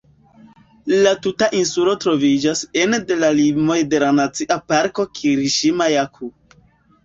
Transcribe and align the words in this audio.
La 1.07 1.11
tuta 1.25 1.49
insulo 1.59 1.93
troviĝas 2.05 2.65
ene 2.85 3.01
de 3.11 3.19
la 3.21 3.31
limoj 3.43 3.79
de 3.95 4.03
la 4.07 4.11
Nacia 4.23 4.61
Parko 4.75 5.09
"Kiriŝima-Jaku". 5.23 6.35